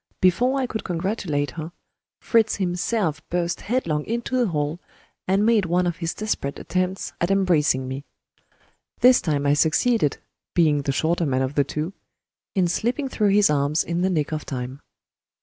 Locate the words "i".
0.59-0.65, 9.45-9.53